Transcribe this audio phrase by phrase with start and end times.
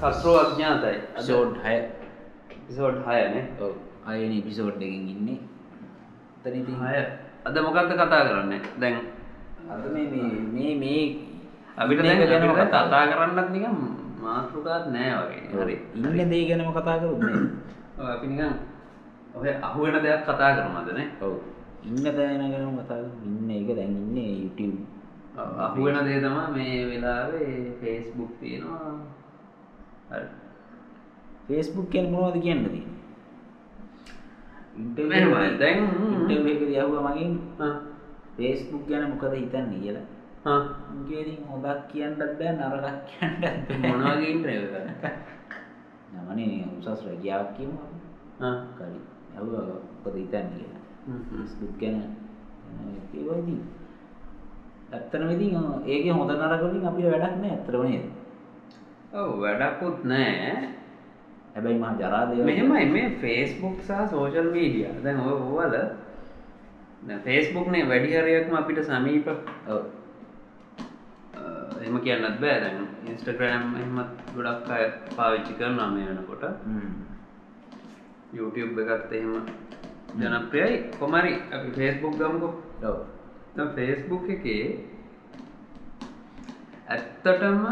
[0.00, 0.98] කස්රෝ අඥාතයි.
[1.20, 1.76] සෝඩ් හය.
[2.66, 3.44] Episode හයනේ
[4.06, 5.38] අයන episode එකින් ඉන්නේ.
[6.42, 6.94] තනති හය.
[7.44, 8.52] අද මොකක්ද කතා කරන්න?
[8.80, 8.96] දැන්
[9.68, 11.16] අද මේ මේ-
[11.76, 13.76] අපිට අපිට කතා කරන්නත් නිකම්
[14.22, 15.42] මාතෘකාත් නෑ වගේ.
[15.54, 15.76] හරි.
[15.94, 17.44] ඉන්න දේ ගැනම කතා කරුත්නේ
[18.08, 18.52] අපි නිකන්
[19.34, 21.34] ඔය අහුවෙන දෙයක් කතා කරනවදනේ ඔව්.
[21.84, 23.04] ඉන්න තෑන ගැනම කතා.
[23.22, 24.78] ඉන්න එක දැන් ඉන්නේ YouTube.
[25.36, 29.19] අහුවෙන දේ තමා මේ වෙලාවේ ෆේස්බුක් තියෙනවා
[30.10, 30.26] හරි
[31.48, 32.98] Facebook ගැන මොනවද කියන්න තියෙන්නේ
[35.04, 37.32] මෙහෙමයි, දැන්- ඉන්ටර්විව් එකදී අහුවා මගෙන්
[38.36, 40.06] Facebook ගැන මොකද හිතන්නේ කියලා
[40.44, 40.62] ආ.
[40.94, 43.78] මගේ ඉතින් හොඳක් කියන්නත් බෑ නරකක් කියන්නත් බෑ.
[43.84, 45.04] මොන වගේ ඉන්ටර්විව් එකක්ද?
[46.14, 47.76] නමනේ උසස් රැකියාවක් කියමු.
[48.40, 48.56] ආ.
[48.76, 49.02] කලින්
[49.34, 50.80] ඇහුවා මොකද හිතන්නේ කියලා.
[51.28, 51.96] Facebook ගැන
[53.14, 53.60] ඒවා ඉතින්
[54.92, 55.52] ඇත්තටම ඉතින්
[55.86, 58.04] ඒකේ හොඳ නරක වලින් අපිට වැඩක් නෑ ඇත්තටම නේද
[59.12, 60.68] ඔව් වැඩකුත් නෑ.
[61.54, 65.74] හැබැයි මහා ජරා දේවල් මෙහෙමයි මේ ෆේස්බුක් සහ සෝෂල් මීඩිය දැන් ඔය ඕවල
[67.24, 69.26] ෆේස්බුක්නේ වැඩි හරියක්ම අපිට සමීප
[71.80, 72.58] එහෙම කියන්නත් බෑ.
[72.60, 74.84] දැන් ඉන්ස්ටග්‍රෑම් එහෙමත් ගොඩක් අය
[75.16, 76.44] පාවිච්චි කරනවා මේ වෙනකොට.
[78.32, 79.32] YouTube එකත් එහෙම
[80.16, 80.76] ජනප්‍රියයි.
[80.98, 82.94] කොමරි අපි ෆේස්බුක් ගමුකෝ.
[83.74, 84.64] ෆේස්බුක් එකේ
[86.88, 87.66] ඇත්තටම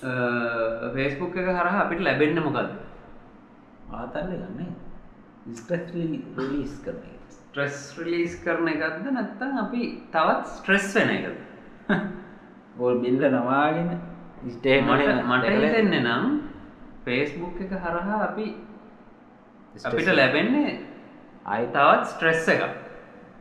[0.00, 2.70] ෆේස්බුක් එක හරහා අපිට ලැබෙන්න මොකක්ද
[3.92, 4.68] ආතල්ල ගන්න
[5.52, 9.82] ස්ට්‍රෙස් රිලීස් කරන ස්ට්‍රෙස් රිලීස් කරන එකක්ද නැත්තම් අපි
[10.12, 11.36] තවත් ස්ට්‍රෙස් වෙන එකද?
[12.78, 13.90] ඕල් බිල්ල නවාගෙන
[14.48, 16.26] ස්ටේ මට මට හිතෙන්නේ නම්
[17.04, 18.46] ෆේස්බුක් එක හරහා අපි
[19.82, 20.76] අපිට ලැබෙන්නේ
[21.46, 22.62] අයි තවත් ස්ට්‍රෙස් එක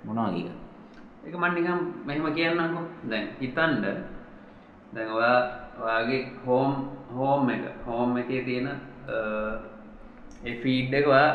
[0.05, 0.49] මොනවා කිය?
[1.23, 3.85] එක මන්නිකම් මෙහෙම කියන්නකෝ දැන් හිතන්ඩ
[4.93, 6.71] දැන් ඔයා ඔයාගේ හෝම්
[7.17, 7.63] හෝම් එක.
[7.85, 8.67] හෝම් එකේ තියෙන
[10.63, 11.29] ෆීඩ් එක ඔයා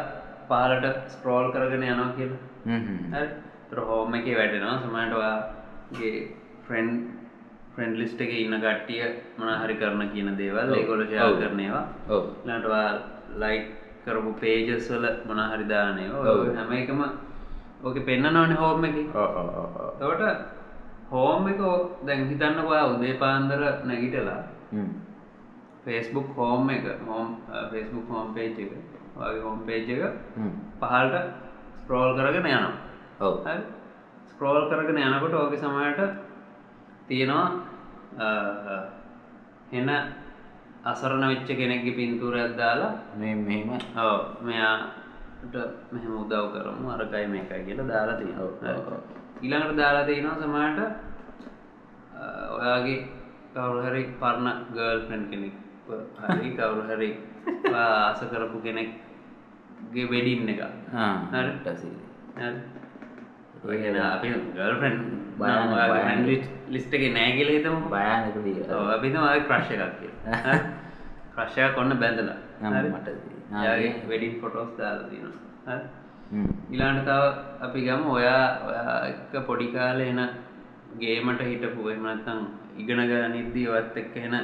[0.51, 3.25] පාලට ස්ක්‍රෝල් කරගෙන යනවා කියලා.
[3.71, 4.77] තර හෝම එක වැඩෙනවා.
[4.85, 6.15] සමට ඔයාගේ
[6.67, 6.89] ෆ්‍රෙන්්
[7.75, 9.05] ෆ්‍රෙන්ඩ් ලිස්ට එක ඉන්න කට්ටිය
[9.39, 10.75] මොන හරි කරන කියන දේවල්.
[10.79, 11.31] ඒකොල ශයා.
[11.41, 11.85] කරනවා
[12.47, 12.89] ලටවා
[13.43, 13.59] ලයි්
[14.05, 16.49] කරපු පේජස් වල මොන හරි දානය ඔව්.
[16.57, 17.01] හැම එකම
[17.85, 20.23] ඕක පෙන්න්න නොන හෝම එක තවට
[21.13, 21.61] හෝම් එක
[22.07, 24.41] දැන් හිතන්නකවා උදේ පාන්දර නැගිටලා
[25.85, 27.37] ෆේස්බුක් හෝම් එක හෝම්
[27.71, 28.73] ෆේස්බුක් හෝම් පේජ් එක
[29.17, 30.03] වගේ හෝම් පේජ් එක
[30.81, 31.17] පහල්ට
[31.83, 32.73] ස්ප්‍රෝල් කරගෙන යනවා.
[33.21, 33.35] ඔව්.
[34.27, 36.01] ස්ක්‍රෝල් කරගෙන යනකොට ඕක සමයට
[37.09, 37.47] තියෙනවා
[39.73, 39.91] හෙන
[40.85, 43.71] අසරණ වෙච්ච කෙනෙක්ගේ පින්තූරයක් දාලා මේ මෙහෙම.
[43.99, 44.21] ඔව්.
[44.41, 45.57] මෙයාට
[45.91, 49.22] මෙහෙම උදව් කරමු අරකයි මේකයි කියලා දාලා තියෙනවා.
[49.43, 50.81] ඊළඟට දාලා තියෙනවා සමහරට
[52.57, 52.99] ඔයාගේ
[53.55, 55.55] කවුරු හරි පරණ ගර්ල් ෆ්‍රෙන්ඩ් කෙනෙක්
[56.29, 57.11] හරි කවුරු හරි
[57.75, 60.61] ආස කරපු කෙනෙක්ගේ වෙඩින් එක
[62.37, 62.53] හරි.
[63.65, 64.97] ඔයගෙන අපි ගල්ෆන්
[65.39, 66.21] බයන්න, බයන්න.
[66.75, 67.77] ලිස්ට එක නෑගල හිතම.
[67.91, 68.27] බයානක
[68.95, 69.17] අපිම
[69.49, 70.13] ක්‍රශ්ය එකක් කිය
[71.35, 72.39] ක්‍රශ්ය කොන්න බැඳලා.
[72.63, 72.89] හරි?
[72.91, 73.09] මට
[74.11, 75.77] වෙඩින් ෆොටෝස් දාලා තියෙනවා
[76.71, 77.23] ඉලාන්ට තව
[77.61, 78.03] අපි ගම.
[78.09, 80.21] ඔයා ඔයා එක පොඩි කාලේ එන
[80.99, 82.41] ගේමට හිටපු එමනත්තං
[82.79, 84.35] ඉගෙන ගනිද්දී ඔත් එක්ක එන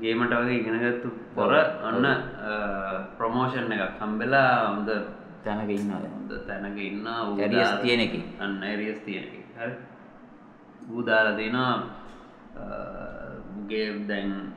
[0.00, 1.52] ගේමට වගේ ඉගෙනගත්තු පොර
[1.82, 2.06] ඔන්න
[3.16, 4.90] ප්‍රමෝෂන් එකක් කම්බෙලා හොඳ
[5.44, 8.24] තැනක ඉන්නද හොඳ තැනක ඉන්න ඌ ඇරියස් දාලා- තියෙන එකේ.
[8.40, 9.44] අන්න ඇරියස් තියෙන එක.
[9.58, 9.72] හරි.
[10.90, 11.72] ඌදාලා තිනවා
[13.68, 14.52] ගේ දැන්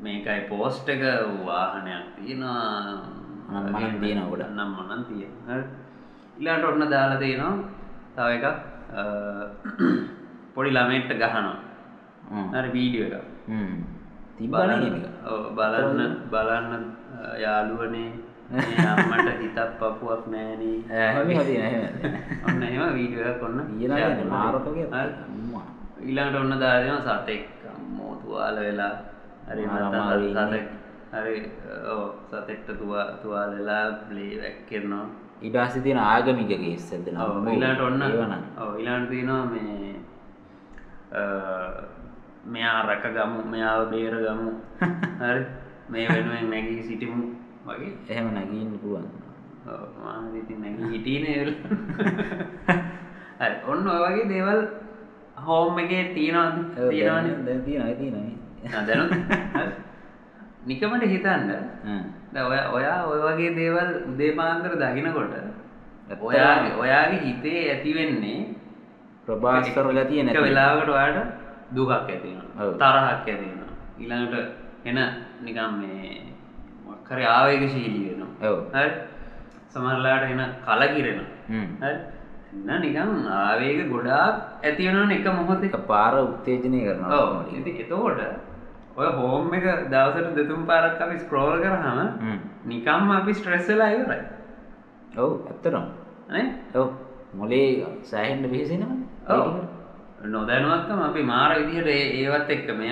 [0.00, 1.02] මේකයි පෝස්ට් එක
[1.46, 3.22] වාහනයක් තියෙනවා.
[3.50, 4.50] නම් මනම් තියෙනවා ගොඩක්.
[4.50, 5.62] නම් මනන් තියෙන හරි
[6.42, 7.54] ඉලාට ඔන්න දාලා තියෙනවා.
[8.16, 8.46] තව එකක්
[10.54, 11.56] පොඩි ළමෙට්ට ගහනවා.
[12.54, 13.14] හරි වීඩියෝ එක
[15.30, 16.84] ඔව්, බලන්න බලන්න
[17.44, 18.10] යාළුවනේ.
[18.90, 20.78] අම්මට හිතක් පපුුවක් නෑනේ.
[22.46, 22.82] ඔන්න එම
[23.46, 23.58] ඔන්න
[23.96, 24.42] share කරනවා.
[24.52, 24.86] මාරතගේ.
[26.02, 27.42] ඊළඟට ඔන්න දාදම සතෙක්.
[27.72, 28.94] අම්මෝ තුවාල වෙලා.
[29.48, 29.62] හරි.
[30.36, 30.66] සතෙක්
[31.12, 31.36] හරි
[32.28, 35.06] සතෙක්ට තුවා තුවාල වෙලා ප්ලේ වැක්කෙරනවා
[35.42, 37.08] ඉඩාසි තියෙන ආගමික කේස්සද
[37.48, 38.02] ඊලාට ඔන්න.
[38.02, 38.34] ඒවන
[38.78, 39.94] ඉලාට තියෙනවා මේ
[42.46, 44.52] මෙයා රැක ගමු මෙයාව බේර ගමු.
[45.22, 45.42] හරි?
[45.88, 47.34] මේ වෙනුවෙන් නැගී සිටිමු
[47.66, 47.92] වගේ.
[48.08, 48.78] එහෙම නැගීන්න
[51.20, 51.48] නේද?
[53.38, 54.60] හරි ඔන්න ඔය වගේ දේවල්
[55.44, 56.58] හෝම් එකේ තියෙනවද?
[56.90, 57.38] තියෙනවනේ.
[57.46, 57.64] දැන්
[58.70, 59.12] ආ, දැනුත්?
[59.56, 59.72] හරි.
[60.66, 61.50] නිකමට හිතන්න.
[62.48, 65.34] ඔයා ඔයා ඔය වගේ දේවල් උදේ පාන්දර දකිනකොට
[66.20, 68.40] ඔයාගේ ඔයාගේ හිතේ ඇති වෙන්නේ
[69.26, 71.18] ප්‍රභාස්කර ගතිය එක නැති වෙලාවකට ඔයාට
[71.74, 72.72] දුකක් ඇති වෙනවා ඔව්.
[72.74, 73.70] තරහක් ඇති වෙනවා.
[74.00, 74.46] ඊළඟට
[74.84, 74.98] එන
[75.42, 76.10] නිකම් මේ
[77.08, 78.50] කර ආවේග ශීලී වෙනවා.
[78.50, 78.58] ඔව්.
[78.74, 78.90] හරි?
[79.68, 81.20] සමරලාට එන කලකිරෙන
[81.50, 85.62] එන්න නිකම් ආවේග ගොඩාක් ඇතිවෙනවන එක මොහොත.
[85.86, 87.44] පාර උත්තේජනය කරනවා.
[87.58, 88.20] එතකොට
[88.96, 92.38] ඔය හෝම් එක දවසට දෙතුම් පාරක් අපි ස්ක්‍රෝල් කරහම හ්ම්.
[92.66, 94.22] නිකම් අපි ස්ට්‍රෙස්සලා ඉවරයි.
[95.16, 95.86] ඔව් ඇත්තනම්
[96.74, 96.88] ඔව්.
[97.34, 98.96] මොලේ සෑහෙන්ට විහිසෙනවා?
[99.28, 99.54] ඔව්.
[100.26, 102.90] නොදැනුවත්කම අපි මාර විදිහට ඒවත් එක්ක මෙය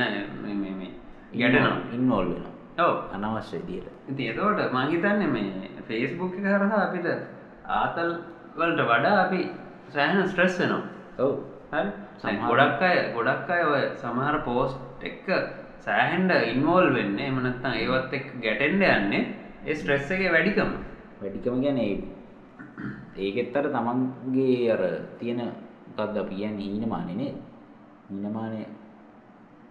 [1.32, 1.76] ගැටනවා.
[1.92, 2.52] ඉන්නෝල් වෙනවා.
[2.78, 2.96] ඔව.
[3.12, 7.06] අනවශ්‍ය විදියට ඉති එතකොට මංහිතන්න මේ ෆේස්බුක් එක හරහා අපිට
[7.66, 8.10] ආතල්
[8.56, 9.40] වලට වඩා අපි
[9.88, 10.82] සෑහන ස්ට්‍රෙස් වෙනවා.
[11.18, 11.32] ඔව්.
[12.42, 15.28] ගොඩක් අය ගොඩක් අය ඔය සමහර පෝස්ට් එක්ක
[15.86, 17.18] සෑහන්ඩ ඉන්වෝල් වෙන්න.
[17.18, 19.22] එමනත්තම් ඒවත් එක් ගැටෙන්ඩ යන්නේ
[19.66, 20.70] ඒ ස්ට්‍රෙස් එක වැඩිකම.
[21.20, 21.78] වැඩිකම ගැන
[23.16, 24.82] ඒකෙත්තර තමන්ගේ අර
[25.18, 25.40] තියෙන
[25.96, 27.32] ගත් අපි කියන්න හීනමානනේ
[28.10, 28.60] හීනමානය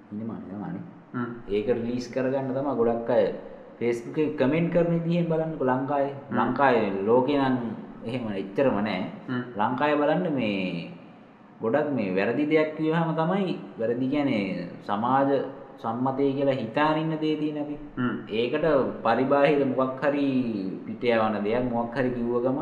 [0.10, 0.84] හීනමානමානේ
[1.14, 1.30] හ්ම්.
[1.50, 3.26] ඒක රිලීස් කරගන්න තම ගොඩක් අය
[3.80, 6.78] ෆේස්බුක කමෙන්ට් කරන දිහෙන් බලන්නක ලංකාය ලංකාය
[7.08, 7.58] ලෝකනන්
[8.06, 9.02] එහෙම එච්චරම නෑ.
[9.58, 10.92] ලංකාය බලන්න මේ
[11.62, 15.30] ගොඩක් මේ වැරදි දෙයක් කියහම තමයි වැරදි ගැනේ සමාජ
[15.82, 17.52] සම්මතය කියලා හිතානින්න දේදී
[17.98, 18.16] හ්ම්.
[18.30, 18.66] ඒකට
[19.06, 20.28] පරිබාහිර මොකක් හරි
[20.86, 22.58] පිටයවන දෙයක් මොක් හරි කිව්වගම.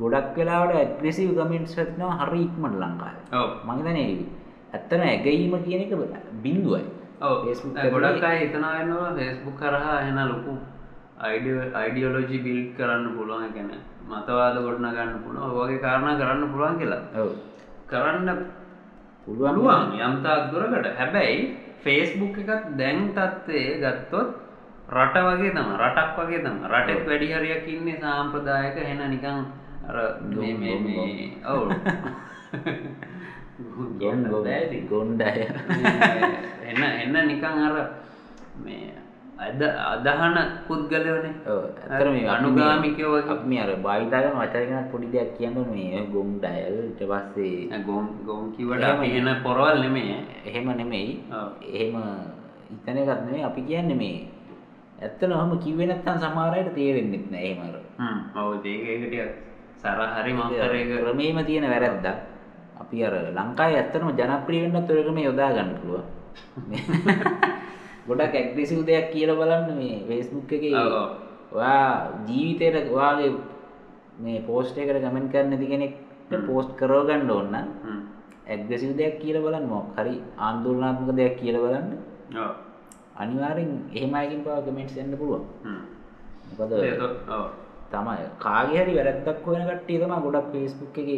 [0.00, 3.50] ගොඩක් වෙලාවට ඇග්‍රෙසිව් කමෙන්ට්ස් වෙනවා හරි ඉක්මට ලංකාය ඔව්.
[3.66, 3.98] මහිතන
[4.72, 5.92] ඇත්තන ඇගීම කියන එක
[6.42, 6.84] බින්දුවයි
[7.94, 10.52] ගොඩක් අය හිතනවන්නවා ෆේස්බුක් කරහා එන ලොකු
[11.20, 13.52] අයිඩියෝලෝජි බිල් කරන්න පුළුවන්.
[13.54, 13.70] ගැන
[14.10, 17.02] මතවාද ගොඩන ගන්න පුළුවන් වගේ කාරණා කරන්න පුළුවන් කියලා.
[17.86, 18.28] කරන්න
[19.30, 20.86] පුළුවන් යම්තාක් දුරකට.
[20.98, 21.38] හැබැයි
[21.82, 24.28] ෆේස්බුක් එකත් දැන් තත්ත්වය ගත්තොත්
[24.90, 28.76] රට වගේ තම රටක් වගේ තම රටෙත් වැඩි හරියක් ඉන්නේ සාම්ප්‍රදායක.
[28.80, 29.38] හෙන නිකං
[31.46, 31.62] ඔව්.
[33.98, 34.78] ගොන් බෑදි.
[34.88, 35.46] ගොන්්ඩය
[36.64, 37.76] එන්න එන්න නිකං අර
[38.64, 38.90] මේ
[39.40, 41.32] අද අදහන පුද්ගලවනේ
[41.88, 43.30] ඇතර මේ අනුගාමිකයෝ වගේ.
[43.32, 48.84] අපි අර භාවිතාගන වචරගෙනත් පොඩි දෙයක් කියන්න මේ ගොම් ඩයල් ට පස්සේ ගෝම් ගෝම් කිවට
[49.12, 51.12] එන පොරවල් නෙමේ එහෙම නෙමෙයි.
[51.68, 51.96] එහෙම
[52.68, 54.18] හිතන එකත් නෙමේ අපි කියන්න මේ
[55.00, 57.76] ඇත්ත නොහම කිවෙනත්තන් සමාරයට තේරෙන්න්නෙත් නෑ එහෙමර
[58.36, 59.24] ඔවු දේකටිය
[59.76, 62.06] සර හරි මංකරයක ක්‍රමේම තියෙන වැරැද්ද
[62.80, 66.04] අපි අර ලංකායි ඇත්තනම ජනප්‍රියවෙන්න තොරකම යොදා ගන්න පුළුව
[68.08, 70.64] ගොඩක් ඇක්්‍රසිව් දෙයක් කියල බලන්න මේ වේස්බුක් එක.
[71.52, 73.30] වා ජීවිතයට වාගේ
[74.18, 77.54] මේ පෝස්ට එකට ගමෙන් කරන්න ඇති කෙනෙක්ට පෝස්ට් කරෝගන්න ඔන්න
[77.84, 78.00] හ්ම්.
[78.46, 81.88] ඇක්්‍රසිව් දෙයක් කියල බලන්න මොක් හරි ආන්දුල්නාත්මක දෙයක් කියල බලන්න.
[83.16, 85.44] අනිවාරෙන් එහෙමයකින් පාව කමෙන්ට් එන්න පුළුවන්.
[86.50, 86.72] මොකද.
[87.92, 91.08] තමයි කාගේ හරි වැරැද්දක් වෙන කට්ටිය තම ගොඩක් ෆේස්බුක් එක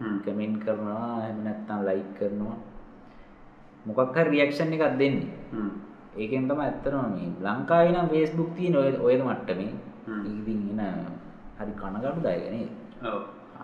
[0.00, 0.16] හ්ම්.
[0.24, 2.56] කමෙන්ට් කරනවා එහෙම නැත්තම් ලයික් කරනවා
[3.86, 5.28] මොකක් හරි රියක්ෂන් එකක් දෙන්නේ.
[6.12, 9.72] ඒකෙන් තමයි ඇත්තටම මේ ලංකාවේ නම් ෆේස්බුක් තියෙන ඔය ඔයද මට්ටමේ
[10.06, 10.22] හ්ම්.
[10.28, 11.06] ඉතින් එන
[11.56, 11.72] හරි
[13.04, 13.20] ඔව්.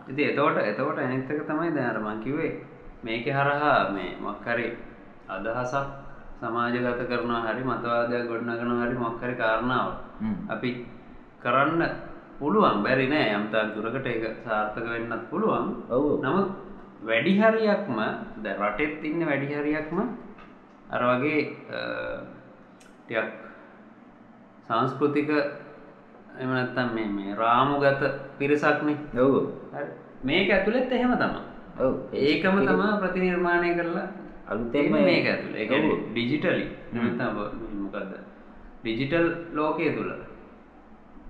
[0.07, 2.53] ඉතින් එතකොට එතකොට අනිත් එක තමයි දැන් අර මං කිව්වේ
[3.03, 4.67] මේකේ හරහා මේ මොකක් හරි
[5.29, 5.87] අදහසක්
[6.39, 10.37] සමාජගත කරනවා හරි මතවාදයක් ගොඩනගනවා හරි මොකක් හරි කාරණාවක් හ්ම්.
[10.49, 10.71] අපි
[11.43, 11.83] කරන්න
[12.39, 16.49] පුළුවන් බැරි නෑ යම්තාක් දුරකට ඒක සාර්ථක වෙන්නත් පුළුවන් ඔව් නමුත්
[17.03, 17.99] වැඩි හරියක්ම
[18.37, 19.99] ද රටෙත් ඉන්න වැඩි හරියක්ම
[20.88, 21.41] අර වගේ
[23.07, 23.31] ටිකක්
[24.67, 25.31] සංස්කෘතික
[26.37, 28.03] එමනත්තම් මේ මේ රාමුගත
[28.39, 29.35] පිරිසක්නේ ඔව්.
[29.73, 29.87] හරි.
[30.23, 31.35] මේක ඇතුළෙත් එහෙම තම
[31.79, 31.93] ඔව්.
[32.13, 34.09] ඒකම තමා ප්‍රතිනිර්මාණය කරලා
[34.47, 35.55] අලුතෙන්ම මේක ඇතුළ.
[35.55, 35.87] ඒ ඔව්.
[36.09, 36.67] ඩිජිටලි
[37.75, 38.13] මොකක්ද
[38.83, 40.13] ඩිජිටල් ලෝකය තුළ.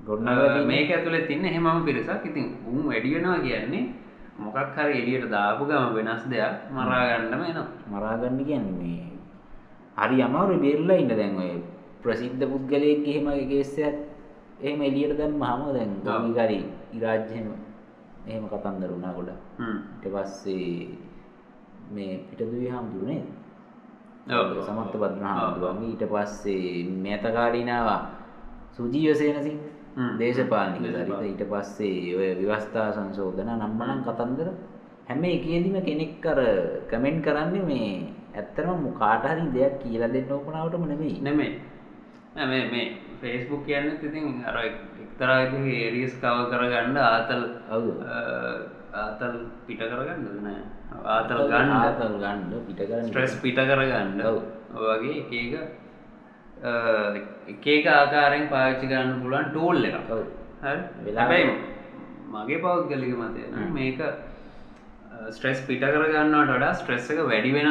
[0.02, 2.25] ගොඩනගලා මේක ඇතුළේ තින්න හෙමම පිරිසක්.
[2.25, 3.85] ඉතින් උන් වැඩියෙනවා කියන්නේ
[4.38, 7.68] මොකක් හරි එලියට දාපු ගම වෙනස් දෙයක් මරාගන්නම එනවා.
[7.88, 9.15] මරාගන්න කියන්නේ මේ
[9.96, 11.08] හරි අමාරු බේරලා ඉන්න.
[11.10, 11.52] දැන් ඔය
[12.02, 13.96] ප්‍රසිද්ධ පුද්ගලයෙක් එහෙම කේසයක්
[14.58, 17.48] එහෙම එළියට දැම්ම හැම දැන් ගෝවිකාරී ඉරාජ්‍යම
[18.26, 19.78] එහෙම කතන්දර වුණා ගොඩ හ්ම්.
[19.94, 20.70] ඊට පස්සේ
[21.90, 23.22] මේ පිටදුවේ හාමුදුරනේ
[24.30, 24.48] ඔව්.
[24.60, 25.88] සමර්ථ බද්දන හාමුදුරුවන්ගේ.
[25.88, 27.88] ඊට පස්සේ මේතකාරීනාව
[28.72, 29.60] සුජීවසේනසිංහ
[29.96, 30.12] හ්ම්.
[30.18, 31.20] දේශපාලනික දේශපාලන.
[31.20, 34.48] දරිත ඊට පස්සේ ඔය විවස්ථා සංශෝධන නම්බනම් කතන්දර.
[35.06, 36.40] හැම එකේදීම කෙනෙක් අර
[36.90, 37.90] කමෙන්ට් කරන්නේ මේ
[38.36, 41.16] ඇත්තරම කාට හරි දෙයක් කියලා දෙන්න ඕපනාවටම නෙමෙයි.
[41.22, 41.52] නෙමෙයි.
[42.34, 42.86] නෑ මේ මේ
[43.20, 45.38] ෆේස්බුක් කියන්න ඉතින් අර එක්තරා
[45.76, 48.18] ඒරියස් කව කරගන්න ආතල් ඔව් අ,
[48.96, 49.34] ආතල්
[49.66, 50.60] පිට කරගන්න නෑ.
[51.06, 51.72] ආතල් ගන්න.
[51.78, 53.08] ආතල් ගන්න පිට කරන්න.
[53.08, 54.20] ස්ට්‍රෙස් පිට කරගන්න.
[54.22, 54.38] ඔව්.
[54.76, 55.54] වගේ එක එක
[57.56, 60.22] එක එක ආකාරයෙන් පාවිච්චි ගන්න පුළුවන් ටූල් එක ඔව්
[60.62, 60.78] හරි?
[61.14, 61.50] හැබැයි
[62.32, 64.00] මගේ පෞද්ගලික මතය නම් මේක
[65.30, 67.68] ස්ට්‍රෙස් පිට කරගන්නවට වඩා ස්ට්‍රෙස් එක වැඩි වෙන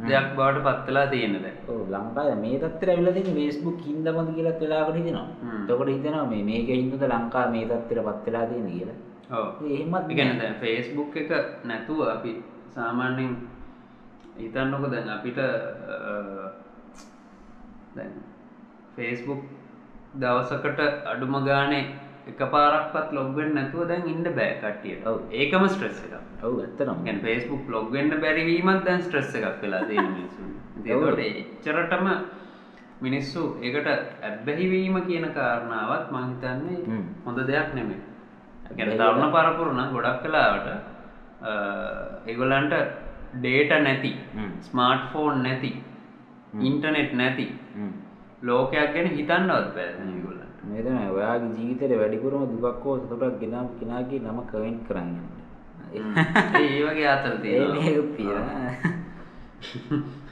[0.00, 2.56] දෙයක් බවට පත්වෙලා තියෙන දැන් ඔව් ලංකාවේ මේ
[2.88, 5.28] ඇවිල්ලා තියෙන Facebook හින්දාමද කියලා වෙලාවකට හිතෙනවා.
[5.42, 5.62] හ්ම්.
[5.62, 8.98] එතකොට හිතෙනවා මේ මේක හින්දාද ලංකාව මේ තත්ත්වයට පත් වෙලා තියෙන්නේ කියලා.
[9.68, 10.08] එහෙමත්
[10.40, 11.30] දැන් Facebook එක
[11.64, 12.32] නැතුව අපි
[12.74, 13.32] සාමාන්‍යයෙන්
[14.38, 15.38] හිතන්නකො දැන් අපිට
[18.96, 19.42] Facebook
[20.14, 21.84] දවසකට අඩුම ගානේ
[22.30, 25.06] එක පාරක්වත් ලොග් වෙන්න නැතුව දැන් ඉන්න බෑ කට්ටියට.
[25.06, 25.22] ඔව්.
[25.30, 26.14] ඒකම ස්ට්‍රෙස් එකක්.
[26.46, 27.00] ඔව් ඇත්තටම.
[27.06, 30.52] ගැන ෆේස්බුක් ලොග් වෙන්න බැරි වීමත් දැන් ස්ට්‍රෙස් එකක් වෙලා තියෙන මිනිස්සුන්.
[30.78, 31.08] ඉතින් ඔව්.
[31.08, 32.06] ඒකට එච්චරටම
[33.06, 33.88] මිනිස්සු ඒකට
[34.28, 37.02] ඇබ්බැහිවීම කියන කාරණාවත් මං හිතන්නේ.
[37.26, 38.00] හොඳ දෙයක් නෙමෙයි.
[38.70, 40.68] ඇබ්බැහි තරුණ පරපුර නම් ගොඩක් කලාවට
[42.26, 42.74] ඒගොල්ලන්ට
[43.40, 44.12] ඩේට නැති.
[44.68, 45.72] ස්මාර්ට් ෆෝන් නැති
[46.52, 46.60] හ්ම්.
[46.68, 47.46] ඉන්ටනෙට් නැති.
[48.42, 50.39] ලෝකයක් ගැන හිතන්නවත් බෑ ඒගොල්ලන්ට.
[50.62, 55.12] මේ තමයි ඔයාගේ ජීවිතේට වැඩිපුරම දුකක් හෝ සතුටක් ගෙනා කෙනාගේ නම කමෙන්ට් කරන්න
[55.92, 56.10] යන්න.
[56.56, 57.76] ඒ වගේ ආතල් තියෙනවා.
[57.78, 58.72] මේක තියෙනවා.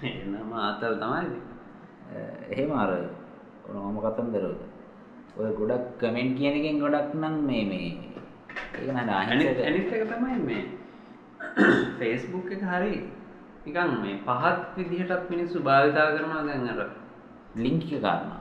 [0.05, 1.31] එනම ආතල් තමයි.
[2.51, 2.91] එහෙම අර
[3.69, 4.45] මම කතන්දර
[5.37, 7.89] ඔය ගොඩක් කමෙන්ට් කියන එකෙන් ගොඩක් නම් මේ මේ
[8.75, 10.63] ඒක නේද අනිත් අනිත් එක තමයි මේ
[11.99, 12.95] ෆේස්බුක් එක හරි
[13.65, 16.81] නිකන් මේ පහත් විදිහටත් මිනිස්සු භාවිතා කරනවා දැන් අර
[17.57, 18.41] ලින්ක් එක කාරණා.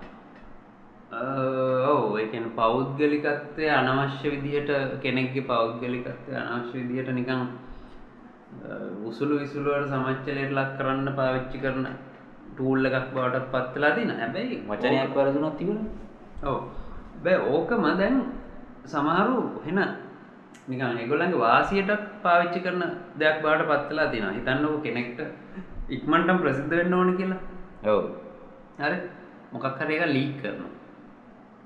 [1.10, 4.72] ඔව් ඒ කියන්නේ පෞද්ගලිකත්වය අනවශ්‍ය විදිහට
[5.02, 7.48] කෙනෙක්ගේ පෞද්ගලිකත්වය අනවශ්‍ය විදිහට නිකන්
[9.06, 11.88] උසුළු විසුළු වල සමච්චලයට ලක් කරන්න පාවිච්චි කරන
[12.50, 14.20] ටූල් එකක් බවට පත් වෙලා තියෙනවා.
[14.20, 15.92] හැබැයි වචනයක් වැරදුනක් තිබුණා.
[16.44, 16.60] ඔව්.
[17.24, 18.18] බෑ ඕකම දැන්
[18.86, 19.80] සමහරු වෙන
[20.68, 21.92] නිකන් ඒගොල්ලන්ගේ වාසියට
[22.24, 22.84] පාවිච්චි කරන
[23.18, 24.34] දෙයක් බවට පත් වෙලා තියෙනවා.
[24.34, 25.20] හිතන්නකෝ කෙනෙක්ට
[25.90, 27.42] ඉක්මනටම ප්‍රසිද්ධ වෙන්න ඕන කියලා.
[27.86, 28.04] ඔව්.
[28.80, 28.98] හරි.
[29.54, 30.77] මොකක් හරි එකක් ලීක් කරනවා.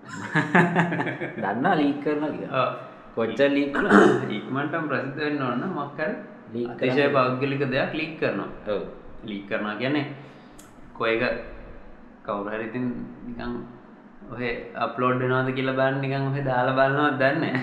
[1.44, 2.62] දන්නා ලීක් කරනවා කියලා.
[2.62, 2.72] ඔව්.
[3.16, 4.02] කොච්චර ලීක් කළා?
[4.30, 6.14] ඉක්මනටම ප්‍රසිද්ධ වෙන්න ඕන නම් මොකක් හරි
[6.54, 7.14] ලීක් අතිශය කරන්න.
[7.14, 8.50] පෞද්ගලික දෙයක් ලීක් කරනවා.
[9.24, 10.06] ලීක් කරනවා කියන්නේ
[10.94, 11.24] කොයක
[12.26, 12.86] කවුරු හරි ඉතින්
[13.28, 13.54] නිකන්
[14.32, 17.56] ඔහෙ අප්ලෝඩ් වෙනවද කියලා බලන්න නිකන් ඔහෙ දාලා බලනවද දන්නේ.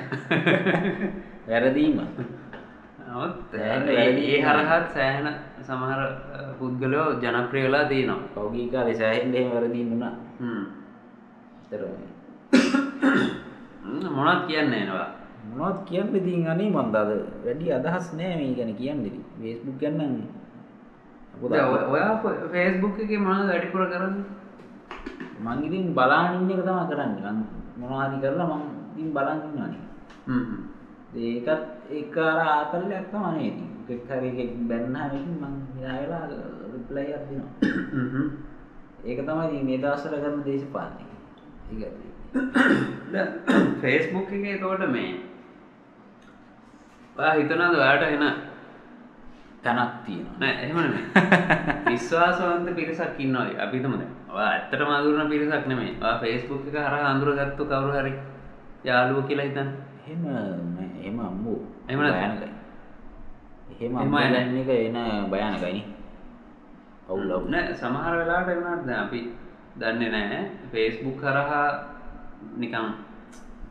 [1.49, 1.97] වැරදීම.
[4.29, 5.29] ඒ හරහත් සෑහෙන
[5.63, 6.09] සමහර අ,
[6.59, 8.29] පුද්ගලයෝ ජනප්‍රිය වෙලා තියෙනවා.
[8.35, 9.89] පෞගී කාලේ සෑහෙන්න එහෙම වැරදීම්
[14.17, 15.07] මොනවද කියන්නේ එනවා.
[15.57, 17.11] මොනවද කියන්න ඉතින් අනේ මන්ද අද
[17.45, 19.25] වැඩි අදහස් නෑ මේ ගැන කියන්න ඉතින්.
[19.43, 20.15] Facebook ගැන නම්
[21.43, 24.25] ඔය- ෆේස්බුක් එකේ මොනවද වැඩිපුර කරන්නේ?
[25.41, 27.31] මං ඉතින් බලාගෙන ඉන්න එක තමයි කරන්නේ.
[27.31, 27.45] මං
[27.79, 28.63] මොනවා හරි කරලා මං
[28.97, 29.85] ඉතින් බලන් ඉන්නවානේ.
[30.27, 30.57] හ්ම්.
[31.17, 33.69] ඒකත් ඒක අර ආතල්ලයක් තමයි නේ ඉතින්.
[33.89, 36.25] එකක් හරි එකක් බැන්නාම ඉතින් මං හිනා වෙලා
[36.73, 37.53] රිප්ලයි එකක් දෙනවා.
[39.05, 41.05] ඒක තමයි මේ දවස්වල කරන දේශපාලනය.
[41.73, 41.93] ඒක
[43.81, 45.11] ෆේස්බුක් එකේ එතකොට මේ
[47.17, 48.25] ඔයා හිතනවාද ඔයාට එන
[49.63, 50.37] තැනක් තියෙනවා.
[50.39, 50.77] නෑ එහෙම.
[51.89, 53.49] විශ්වාසවන්ත පිරිසක් ඉන්නවා.
[53.59, 54.13] අපි හිතමු දැන්.
[54.29, 55.67] ඔයා ඇත්තටම අඳුරන පිරිසක්.
[55.97, 58.13] ඔයා Facebook එක හරහා අඳුරගත්තු කවුරු හරි
[58.85, 59.69] යාළුවෝ කියලා හිතන්න.
[60.01, 61.61] එහෙම නෑ, එහෙම අම්මෝ.
[61.89, 62.15] එහෙම නැත්නම්?
[62.15, 62.49] භයානකයි.
[63.73, 64.33] එහෙම එහෙම අම්මෝ නෑ.
[64.33, 64.97] දැන් එක එන
[65.31, 65.85] භයානකයි නේ.
[67.09, 67.51] අවුල් අවුල්.
[67.51, 69.21] නෑ සමහර වුණාට දැන් අපි
[69.77, 70.43] දන්නේ නැහැ
[70.73, 71.98] Facebook හරහා
[72.57, 72.77] නිකන්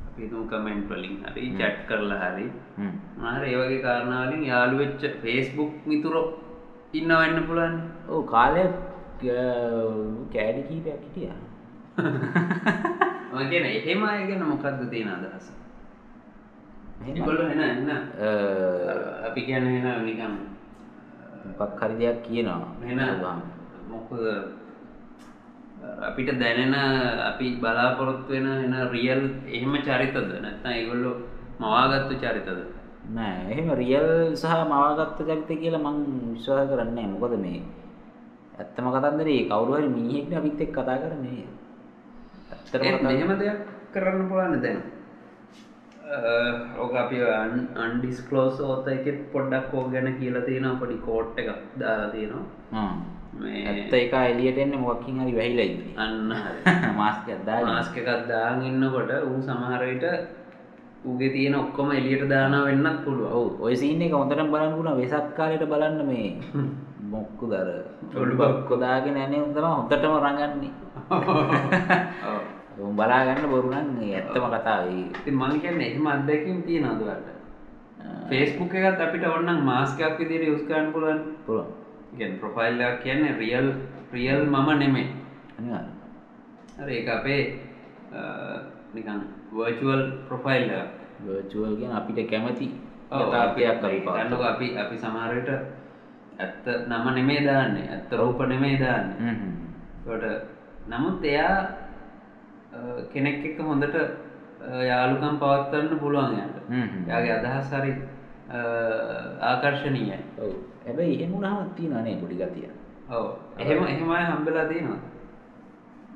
[0.07, 2.45] අපි හිතමු කමෙන්ට් වලින් හරි chat කරලා හරි
[2.77, 2.91] හ්ම්.
[3.15, 6.25] මොනවා හරි ඒ වගේ කාරණා වලින් යාළු වෙච්ච Facebook මිතුරෝ
[6.93, 7.75] ඉන්නව වෙන්න පුළුවන්.
[8.09, 8.74] ඔව් කාලයක්
[9.21, 11.38] ග- කෑඩි කීපයක් හිටියා.
[13.50, 15.47] කියන්නේ එහෙම අය ගැන මොකද්ද තියෙන අදහස?
[17.07, 17.97] ඒගොල්ලෝ එන එන අ,
[19.27, 20.33] අපි කියන්නේ එන නිකන්
[21.59, 22.67] මොකක් හරි දෙයක් කියනවා.
[22.83, 23.00] එන.
[23.89, 24.21] මොකද
[26.07, 26.74] අපිට දැනෙන
[27.29, 31.15] අපි බලාපොරොත්තු වෙන එන රියල් එහෙම චරිතද නැත්නම් ඒගොල්ලෝ
[31.60, 32.50] මවාගත්තු චරිතද?
[33.15, 35.98] නෑ එහෙම රියල් සහ මවාගත්ත චරිත කියලා මං
[36.34, 37.07] විශ්වාස කරන්නේ.
[37.13, 37.62] මොකද මේ
[38.60, 41.48] ඇත්තම කතන්දරේ කවුරු හරි මිනිහෙක්නේ අපිත් එක්ක කතා කරන්නේ.
[42.51, 43.60] ඇත්තටම මෙහෙම දෙයක්
[43.93, 44.79] කරන්න පුළුවන් දැන්.
[46.81, 47.17] ඕක අපි
[47.86, 52.46] අන්ඩිස්කලෝස් ඕත එකෙත් පොඩ්ඩක් ඕක ගැන කියලා තියෙනවා පොඩි කෝට් එකක් දාලා තියෙනවා.
[53.44, 55.94] ඇත්ත එක එළියට එන්නේ මොකක්කින් හරි වැහිලා ඉන්නේ.
[55.98, 56.34] අන්න.
[57.00, 57.67] මාස්ක් දාගෙන.
[57.67, 60.06] මාස්ක එකක් දාගෙන ඉන්නකොට ඌ සමහර විට
[61.06, 63.32] ඌගේ තියෙන ඔක්කොම එළියට දානවා වෙන්නත් පුළුවන්.
[63.32, 66.27] ඔව් ඔය සීන් එක හොඳටම බලන්න පුළුවන් වෙසක් කාලේට බලන්න මේ
[67.12, 67.70] මොක්කුද අර
[68.15, 68.41] ඔළුව.
[68.41, 70.72] ඔළුවක් දාගෙන යන්නේ උන් තමයි හොඳටම රඟන්නේ.
[72.29, 72.41] ඔව්.
[72.79, 74.86] උන් බලා ගන්න බොරු නම් ඇත්තම කතාව.
[74.91, 77.36] ඉතින් මං කියන්නේ එහෙම අත්දැකීම් තියෙනවද ඔයාලට?
[78.29, 81.22] Facebook එකත් අපිට ඕනනම් මාස්ක් එකක් විදිහට යූස් කරන්න පුළුවන්.
[81.46, 81.87] පුළුවන්.
[82.17, 83.67] කියන්නේ ප්‍රොෆයිල් එකක් කියන්නේ රියල්
[84.13, 84.41] රියල්
[85.59, 85.86] මම.
[86.77, 87.41] හරි ඒක අපේ
[88.93, 89.19] නිකන්
[89.51, 90.65] වර්චුවල් ප්‍රොෆයිල්
[91.25, 92.67] virtual කියන අපිට කැමති
[93.12, 93.65] ඔව්, යථාර්ථයක්
[94.45, 94.95] අපි- අපි
[95.36, 95.50] විට
[96.39, 99.17] ඇත්ත නම නෙමේ දාන්නේ ඇත්ත රූප නෙමේ දාන්නේ.
[100.05, 100.24] තොට
[100.88, 101.57] නමුත් එයා
[103.13, 103.95] කෙනෙක් එක හොඳට
[104.83, 106.55] යාළුකම් පවත්වන්න පුළුවන් යට.
[107.07, 107.91] යාගේ අදහස් හරි
[109.44, 110.20] ආකර්ශණීයයි
[110.86, 112.70] හැබැයි එහෙම වුණාම තියෙනවා නේ පොඩි ගතිය
[113.12, 113.27] ඔව.
[113.58, 115.00] එහෙම එහෙමයි හම්බෙලා තියෙනවා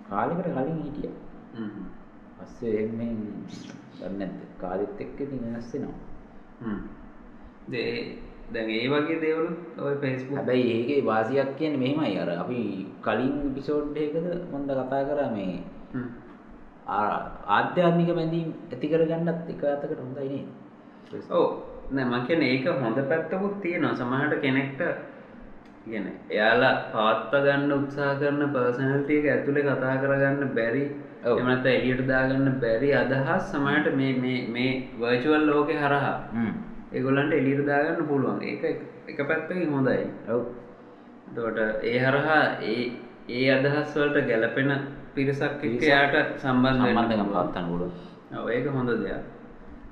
[0.10, 1.18] කාලෙකට කලින් හිටියා.
[1.56, 1.86] හ්ම්.
[2.38, 2.98] පස්සේ එහෙම
[4.00, 4.42] දන්නේ නැද්ද?
[4.58, 6.00] කාලෙත් එක්ක ඉතින් වෙනස් වෙනවා.
[6.62, 6.80] හ්ම්.
[7.68, 7.94] දේ
[8.52, 12.20] දැන් ඒ වගේ දේවලුත් ඔය ෆේස්බුක් හැබැයි ඒකේ වාසියක් කියන්නේ මෙහෙමයි.
[12.20, 12.60] අර අපි
[13.02, 15.54] කලින් එපිසෝඩ් එකකද මන්ද කතා කරා මේ
[17.50, 20.50] ආධ්‍යාත්මික බැඳීම් ඇති කරගන්නත් එක අතකට හොඳයි නේද?
[21.32, 21.48] ඔව්
[21.92, 23.94] නෑ මං කියන්නේ ඒක හොඳ පැත්තකුත් තියෙනවා.
[23.94, 24.82] සමහරට කෙනෙක්ට
[25.86, 30.84] කියන එයාලා පවත්ව ගන්න උත්සාහ කරන පර්සනලිටි එක ඇතුලේ කතා කරගන්න බැරි.
[31.26, 36.16] එහෙම නැත්නම් එළියට දාගන්න බැරි අදහස් සමහරට මේ මේ මේ වර්චුවල් ලෝකේ හරහා
[36.94, 38.42] ඒගොල්ලන්ට එළියට දාගන්න පුළුවන්.
[38.44, 38.64] ඒක
[39.08, 40.06] එක- පැත්තකින් හොඳයි.
[40.30, 40.42] ඔව්.
[41.28, 42.80] එතකොට ඒ හරහා ඒ
[43.30, 44.72] ඒ අදහස් වලට ගැලපෙන
[45.16, 47.54] පිරිසක් එක්ක එයාට සම්බන්ධ වෙන්න පුළුවන්.
[48.38, 49.24] ඔව් ඒක හොඳ දෙයක්.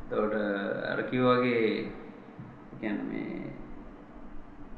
[0.09, 0.33] එතකොට
[0.91, 1.91] අර කිව්වාගේ
[2.79, 3.53] කියන්නේ මේ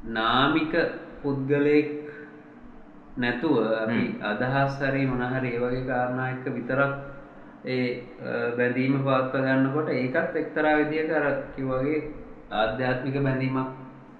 [0.06, 0.72] නාමික
[1.22, 1.90] පුද්ගලයෙක්
[3.16, 6.92] නැතුව අපි අදහස් හරි මොන හරි ඒ වගේ කාරණා එක්ක විතරක්
[7.66, 8.04] ඒ
[8.56, 12.00] බැඳීම පවත්ව ගන්නකොට ඒකත් එක්තරා විදියක අර කිව්වාගේ
[12.52, 13.68] ආධ්‍යාත්මික බැඳීමක්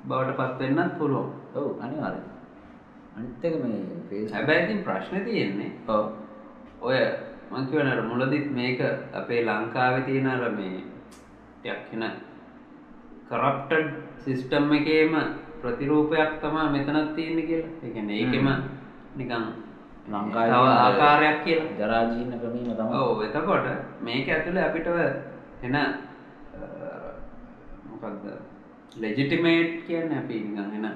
[0.04, 1.28] බවට පත් වෙන්නත් පුළුවන්.
[1.54, 2.24] ඔව් අනිවාර්යෙන්
[3.16, 6.04] අනිත් එක මේ Facebook හැබැයි ඉතින් ප්‍රශ්නේ තියෙන්නේ ඔව්.
[6.80, 6.96] ඔය
[7.50, 8.80] මං කියවන අර මුලදිත් මේක
[9.12, 10.91] අපේ ලංකාවේ තියෙන අර මේ
[11.62, 12.04] ටිකක් එන
[13.30, 13.88] කරප්ටඩ්
[14.18, 15.14] සිස්ටම් එකේම
[15.62, 17.70] ප්‍රතිරූපයක් තමයි මෙතනත් තියෙන්නේ කියලා.
[17.84, 18.48] කියන්නේ ඒකෙම
[19.16, 19.44] නිකන්
[20.08, 21.76] ලංකාවේ තියෙන ආකාරයක් කියලා.
[21.78, 23.66] ජරා ජීර්ණ ක්‍රමීම තමයි ඔව් එතකොට
[24.02, 24.86] මේක ඇතුලේ අපිට
[25.62, 25.76] එන
[27.90, 28.24] මොකක්ද
[28.96, 30.92] ලෙජිටිමේට් කියන්නේ අපි නිකන් එන අ,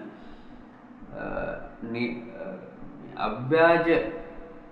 [1.84, 2.44] නි- අ,
[3.24, 3.86] අව්‍යාජ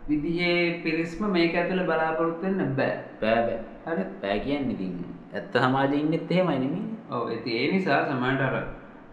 [0.08, 2.98] විදිහේ පිරිස්ම මේක ඇතුලේ බලාපොරොත්තු වෙන්න බෑ.
[3.20, 3.42] බෑ
[3.84, 4.04] බෑ හරි?
[4.22, 4.92] බෑ කියන්නේ ඉතින්
[5.34, 8.56] ඇත්ත සමාජයේ ඉන්නෙත් එහෙමයි නෙමෙයි ඔව් ඉතින් ඒ නිසා සමහරට අර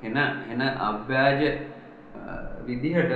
[0.03, 0.17] එන
[0.51, 1.41] එන අව්‍යාජ
[2.61, 3.13] විදිහට.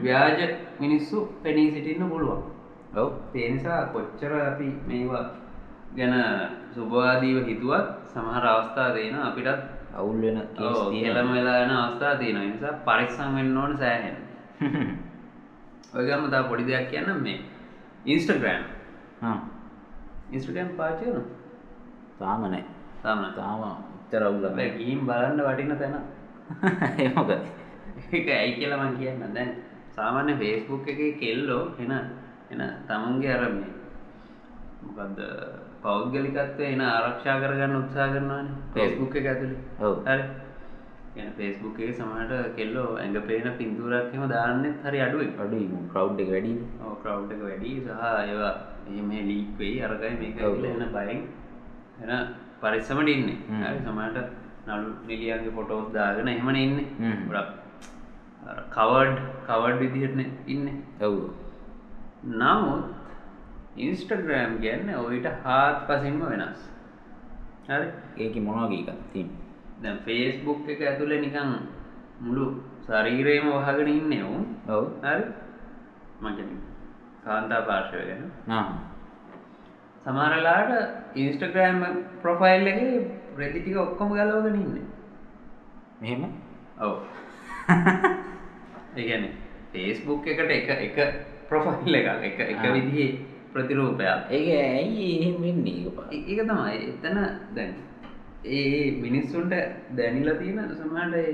[0.00, 0.40] ව්‍යාජ
[0.80, 2.42] මිනිස්සු පෙනී සිටින්න පුළුවන්.
[2.94, 5.24] ඔව් ඒ නිසා කොච්චර අපි මේවා
[5.96, 6.14] ගැන
[6.74, 9.60] සුභවාදීව හිතුවත් සමහර අවස්ථා තියෙන අපිටත්
[9.94, 12.44] අවුල් වෙන කෙලම වෙලා යන අවස්ථා තියෙනවා.
[12.44, 14.16] ඒ නිසා පරිස්සම් වෙන්න ඕන සෑහෙන.
[15.94, 17.38] ඔය ගම තව පොඩි දෙයක් කියන්නම් මේ
[18.06, 18.62] Instagram.
[19.20, 19.38] හා
[20.32, 21.47] Instagram පාවිච්චි කරනවද?
[22.18, 22.64] තාම නෑ
[23.02, 23.24] තාම.
[23.32, 23.60] තාම
[24.10, 25.94] හැබැයි ගිහින් බලන්න වටින තැන.
[26.98, 27.30] ඒ මොකද
[28.10, 29.34] ඒක ඇයි කියලා මං කියන්න.
[29.34, 29.50] දැන්
[29.90, 31.92] සාමාන්‍ය Facebook එකේ කෙල්ලෝ එන
[32.50, 33.72] එන තමුන්ගේ අර මේ
[34.82, 35.22] මොකද්ද
[35.82, 39.26] පෞද්ගලිකත්වය එන ආරක්ෂා කරගන්න උත්සාහ කරනවානේ Facebook එක.
[39.80, 40.24] ඔව් හරි.
[41.12, 45.28] කියන්නේ Facebook එකේ සමහරට කෙල්ලෝ ඇඟ පේන පින්තූරයක් එහෙම දාන්නෙත් හරි අඩුයි.
[45.38, 46.54] අඩුයි ක්‍රවුඩ් එක වැඩි
[47.02, 48.54] ක්‍රවුඩ් එක වැඩි සහ ඒවා
[48.88, 51.20] එහෙම ලීක් වෙයි අරගයි මේක එන බයෙන්
[52.02, 52.10] එන
[52.60, 53.36] පරිස්සමට ඉන්නේ.
[53.86, 54.28] සමහරට
[54.66, 56.86] නළු නිලියන්ගේ ෆොටෝස් දාගෙන එහෙමනේ ඉන්නේ.
[57.28, 57.50] ගොඩක්
[58.48, 60.76] අර කවර්ඩ් කවර්ඩ් විදිහටනේ ඉන්නේ.
[61.00, 61.16] ඔව්.
[62.40, 62.84] නමුත්
[63.76, 66.60] ඉන්ස්ටග්‍රෑම් කියන්නේ ඔයිට හාත් පසින්ම වෙනස්.
[67.68, 67.88] හරි?
[68.16, 69.28] ඒක මොනවගේ එකක් තින්
[69.82, 71.52] දැන් ෆේස්බුක් එක ඇතුලේ නිකන්
[72.20, 72.46] මුළු
[72.86, 74.44] ශරීරයම වහගෙන ඉන්නේ උන්.
[74.68, 74.84] ඔව්.
[75.02, 75.24] හරි?
[76.22, 76.46] මගේ
[77.24, 78.30] කාන්තා පාර්ශවය ගැන.
[78.48, 78.68] ආ
[80.06, 81.80] සමහරලාට ඉන්ස්ටග්‍රෑම්
[82.22, 82.92] ප්‍රොෆයිල් එකේ
[83.36, 84.86] රෙදි ටික ඔක්කොම ගලවගෙන ඉන්නේ.
[86.00, 86.22] මෙහෙම?
[86.78, 86.94] ඔව්.
[88.96, 89.32] ඒ කියන්නේ
[89.72, 90.96] ෆේස්බුක් එකට එක එක
[91.48, 92.72] ප්‍රොෆයිල් එකක් එක එක ආ.
[92.72, 93.10] විදිහේ
[93.52, 94.30] ප්‍රතිරූපයක්.
[94.30, 95.76] ඒක ඇයි එහෙම වෙන්නේ
[96.12, 96.76] ඒක තමයි.
[96.86, 97.18] එතන
[97.54, 97.74] දැන්
[98.46, 99.54] ඒ මිනිස්සුන්ට
[99.96, 101.30] දැනිලා තියෙන සමහරට ඒ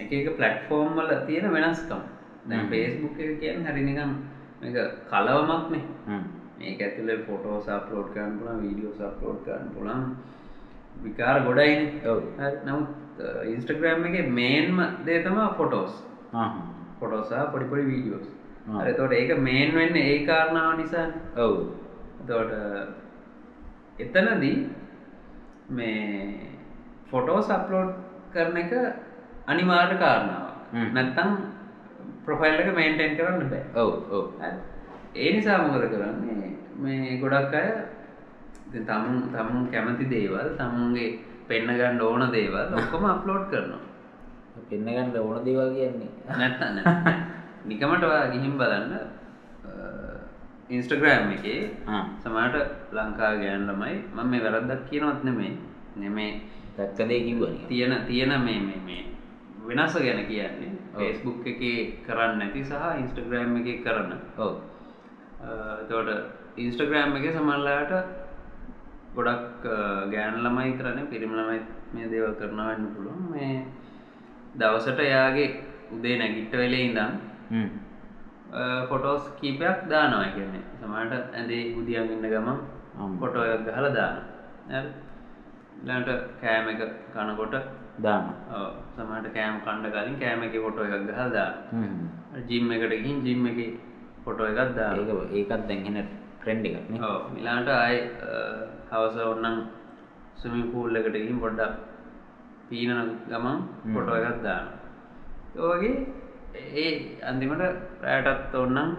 [0.00, 2.04] එක එක ප්ලට්ෆෝර්ම් වල තියෙන වෙනස්කම්.
[2.44, 2.68] දැන්.
[2.68, 4.14] ෆේස්බුක් එක කියන්නේ හරි නිකන්
[4.60, 4.76] මේක
[5.08, 5.82] කලවමක්නේ
[6.62, 10.04] මේක ඇතුලේ ෆොටෝස් අප්ලෝඩ් කරන්න පුළුවන් වීඩියෝස් අප්ලෝඩ් කරන්න පුළුවන්.
[11.02, 11.88] විකාර ගොඩයිනේ.
[12.06, 12.20] ඔව්.
[12.64, 12.88] නමුත්
[13.46, 15.92] ඉන්ස්ටග්‍රෑම් එකේ මේන්ම දේ තමයි ෆොටෝස්
[16.34, 16.48] ආ.
[17.00, 18.26] ෆොටෝස් සහ පොඩි පොඩි වීඩියෝස්.
[18.68, 21.54] හරි එතකොට ඒක මේන් වෙන්නේ ඒ කාරණාව නිසානේ ඔව්.
[22.20, 22.52] එතකොට
[23.98, 24.56] එතනදී
[25.70, 26.02] මේ
[27.06, 27.90] ෆොටෝස් අප්ලෝඩ්
[28.32, 28.72] කරන එක
[29.46, 30.54] අනිවාර්ය කාරණාවක්.
[30.92, 31.30] නැත්තම්
[32.24, 33.64] ප්‍රොෆයිල් එක මේන්ටේන් කරන්න බෑ.
[33.76, 34.24] ඔව් ඔව්.
[35.14, 36.51] ඒ නිසා මොකද කරන්නේ
[36.82, 37.70] මේ ගොඩක් අය
[38.88, 41.08] තමුන් තමුන් කැමති දේවල් තමුන්ගේ
[41.48, 43.80] පෙන්න ගන්න ඕන දේවල් ඔක්කොම අප්ලෝඩ් කරනවා.
[44.70, 46.10] පෙන්න ගන්න ඕන දේවල් කියන්නේ.
[46.38, 47.14] නැත්තම් නෑ.
[47.68, 48.92] නිකමට ඔයා ගිහින් බලන්න
[50.68, 52.04] ඉන්ස්ටග්‍රෑම් එකේ ආ.
[52.22, 55.52] සමහරට ලංකාව ගෑන් ළමයි මම මේ වැරද්දක් කියනවත් නෙමෙයි.
[55.96, 56.32] නෙමේ
[56.76, 59.02] දැක්ක දේ කිව්වා තියෙන තියෙන මේ මේ මේ
[59.68, 61.62] වෙනස ගැන කියන්නේ ෆේස්බුක් එක
[62.06, 64.54] කරන්න නැති සහ ඉන්ස්ටග්‍රෑම් එක කරන්න ඔව්.
[65.88, 66.10] තෝට
[66.56, 67.92] ඉන්ස්ටග්‍රෑම් එක සමල්ලාට
[69.16, 69.64] ගොඩක්
[70.12, 71.60] ගෑන ළමයි කරන පිරිම ළමයි
[71.94, 73.22] මේ දේව කරනවන්න පුළුවන්.
[73.32, 73.64] මේ
[74.54, 75.48] දවසට එයාගේ
[75.92, 77.12] උදේ නැගිට්ට වෙලේ ඉඳම්.
[78.88, 80.64] ෆොටෝස් කීපයක් දානවා කියන්නේ.
[80.80, 82.58] සමට ඇදේ උදියන් ඉන්න ගමන්
[82.98, 83.18] අම්ම.
[83.20, 84.16] ෆොටෝයක් ගහල දාන
[85.88, 86.10] ලට
[86.40, 86.82] කෑම එක
[87.14, 87.54] කනකොට
[87.98, 88.24] දාන
[88.96, 91.36] සමට කෑම් කණ්ඩ කලින් කෑම එක ෆොටෝ එකක් ගහල්
[91.72, 91.96] හ්ම්.
[92.48, 93.60] ජිම් එකට ගින් ජිම් එක
[94.24, 96.08] ෆොටෝ එකක් දා ඒක ඒකත් දැන්හෙන
[96.42, 97.12] ට්‍රෙන්ඩ් එකක් නේ.
[97.30, 97.98] මිලාට අයි
[98.90, 99.56] හවස ඔන්නම්
[100.36, 101.74] සුමි පූල් එකට ගින් පොඩ්ඩක්
[102.68, 103.58] පීනන ගමන්.
[103.88, 104.64] ෆොටෝ එකක් දාන
[105.60, 105.94] ඔවගේ
[106.76, 106.90] ඒ
[107.22, 107.62] අන්තිමට
[108.02, 108.96] රෑටත් ඔන්නම්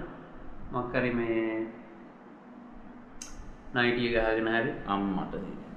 [0.73, 1.67] මක්කරි මේ
[3.73, 5.36] නයිටිය ගහගෙන හරි අම්මට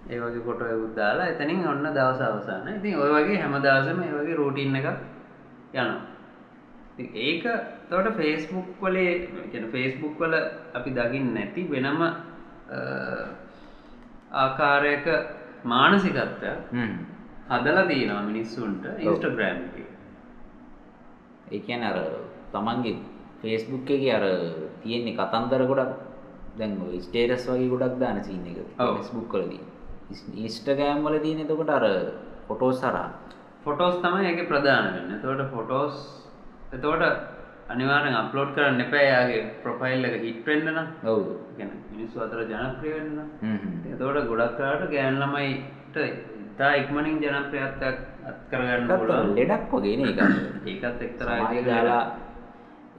[0.09, 4.37] ඒ වගේ කොට යුද්දාලා එතනින් ඔන්න දවස අවසාන ඉතින් ඔය වගේ හැම දවසම ඒ වගේ
[4.37, 4.87] රෝටීන් එක
[5.74, 6.00] යනවා.
[6.98, 7.44] ඒක
[7.88, 9.12] තවට ෆේස්බුක් වලේ
[9.72, 10.35] ෆේස්බුක් වල
[10.75, 12.01] අපි දකිින් නැති වෙනම
[14.35, 15.07] ආකාරයක
[15.64, 16.96] මානසිකත්වය හ්ම්.
[17.51, 19.77] හදලා දීනවා මිනිස්සුන්ට ඉන්ස්ටග්‍රෑම් එක.
[21.49, 21.99] ඒ කියන්නේ අර
[22.53, 22.96] තමන්ගේ
[23.42, 24.27] ෆේස්බුක් එකේ අර
[24.83, 25.92] තියෙන්නේ කතන්දර ගොඩක්.
[26.59, 28.59] දැන් ඔය ස්ටේටස් වගේ ගොඩක් දාන සීන් එක.
[28.77, 29.62] ෆේස්බුක් වලදී.
[30.37, 31.87] ඉන්ස්ටාග්‍රෑම් වල තියෙන එතකොට අර
[32.49, 33.09] ෆොටෝස් හරහා.
[33.64, 35.18] ෆොටෝස් තමයි ඒක ප්‍රධාන වෙන්න.
[35.22, 35.96] තවට ෆොටෝස්
[36.72, 37.36] එතවට
[37.68, 41.22] අනිවාරෙන් අප්ලෝඩ් කරන්න එපෑ යාගේ ප්‍රොෆයිල් එක හිට්වෙන්ඩන ඔව්.
[41.57, 43.72] ගැන මිනිස්සු අතර ජනප්‍රියවෙන්න හ්ම් හ්ම්.
[43.88, 49.35] එතවට ගොඩක්කාට ගෑන් ළමයිට ඉතා ඉක්මනින් ජනප්‍රියත්වයක් අත් කරගන්න ඒකත් පුළුවන්.
[49.35, 50.20] ලෙඩක් වගේ නේ ඒක.
[50.66, 52.05] ඒකත් එක්තරා ජාලා.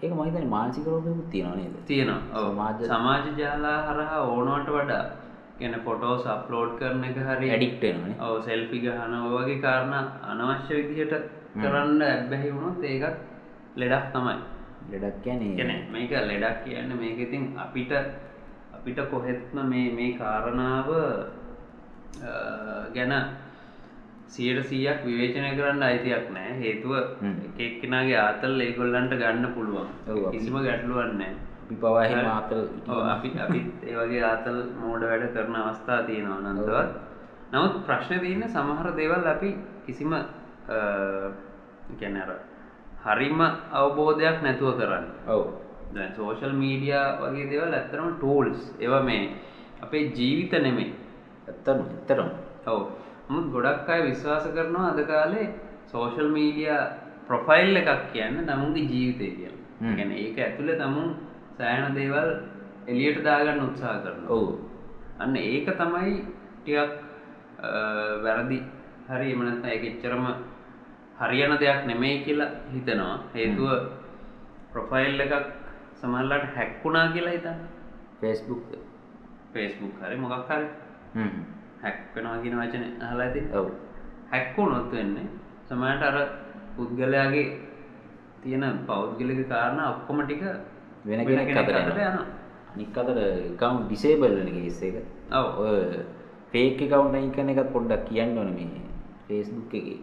[0.02, 1.76] ඒක මම හිතන්නේ මානසික රෝගයකුත් තියෙනවා නේද?
[1.86, 2.22] තියෙනවා.
[2.36, 2.50] ඔව්.
[2.88, 5.06] සමාජ- ජාලා හරහා ඕනවට වඩා.
[5.60, 10.76] ගැන ෆොටෝස් අප්ලෝඩ් කරන එක හරි ඇඩික්ට් වෙනවානේ ඔව සෙල්ෆි ගහන ඔය වගේ කාරණ අනවශ්‍ය
[10.80, 11.14] විදිහට
[11.56, 13.18] කරන්න ඇබ්බැහි වුණොත් ඒකත්
[13.78, 14.36] ලෙඩක් තමයි.
[14.92, 15.56] ලෙඩක් කියන්නේ.
[15.58, 17.92] ගැන මේක ලෙඩක් කියන්න මේක ඉතින් අපිට
[18.74, 20.90] අපිට කොහෙත්ම මේ මේ කාරණාව
[22.94, 23.14] ගැන
[24.28, 26.94] සියට සීයක් විවේචනය කරන්න අයිතියක් නෑ හේතුව.
[27.60, 29.90] එකක්කෙනගේ ආතල් ඒගොල්ලන්ට ගන්න පුළුවන්.
[30.32, 32.62] කිසිම ගැටලුවන්නේ අපි පවා එහෙම ආතල්
[33.14, 36.92] අපි අපි ඒවගේ ආතල් මෝඩ වැඩ කරන අවස්ථා තියෙනවා නන්දවත්
[37.52, 39.50] නමුත් ප්‍රශ්න තියන්න සමහර දේවල් අපි
[39.86, 40.14] කිසිම
[42.00, 42.32] ගැනර
[43.06, 43.40] හරිම
[43.74, 45.06] අවබෝධයක් නැතුව කරන්න.
[45.28, 45.44] ඔව්.
[46.16, 49.34] සෝෂල් මීඩිය වගේ දේවල් ඇත්තරම ටූල්ස් ඒව මේ
[49.82, 50.94] අපේ ජීවිත නෙමෙයි.
[51.48, 52.30] ඇත්තම ඇත්තරම
[52.68, 52.82] ඔව.
[53.30, 55.48] මුත් ගොඩක් අය විශ්වාස කරනවා අද කාලේ
[55.86, 56.72] සෝෂල් මීඩිය
[57.28, 59.28] ප්‍රොෆයිල් එකක් කියන්න තමුන්ගේ ජීවිතය
[59.82, 59.96] හ්ම්.
[59.98, 61.10] ගැන ඒක ඇතුළ තමුන්
[61.58, 62.30] සෑන දේවල්
[62.88, 64.46] එලියට දාගන්න උත්සා කරන ඔව්.
[65.20, 66.14] අන්න ඒක තමයි
[66.64, 66.92] ටිකක්
[67.60, 67.70] අ,
[68.24, 68.60] වැරදි.
[69.08, 70.26] හරි එමනත් එක එච්චරම
[71.20, 73.16] හරියන දෙයක් නෙමෙයි කියලා හිතනවා.
[73.34, 73.70] හේතුව
[74.72, 75.34] ප්‍රොෆයිල් එකක්
[75.94, 77.60] සමල්ලට හැක්කුණා කියලා හිතන්න.
[78.22, 78.64] ෆේස්බුක්
[79.54, 80.68] ෆේස්බුක් හරි මොකක් හරි.
[81.16, 81.30] හ්ම්.
[81.82, 83.42] හැක් වෙනවා කියන වචන අහලා ඇති.
[83.54, 83.68] ඔව්.
[84.32, 85.28] හැක්කුණොත් වෙන්නේ
[85.66, 86.18] සමයට අර
[86.76, 87.46] පුද්ගලයාගේ
[88.42, 90.44] තියෙන පෞද්ගලික කාරණ ඔක්කොම ටික
[91.06, 92.26] වෙන කෙනෙක් අතට යනවා.
[92.74, 95.02] අනික් අතට එකවුන්ට් ඩිසේබල් වෙන කේස් එක.
[95.32, 95.48] ඔව්.
[95.60, 95.80] ඔය
[96.52, 98.87] ෆේක් අයින් කරන එකත් පොඩ්ඩක් කියන්න ඕනේ මේ
[99.28, 100.00] ෆේස්බුක් එකේ.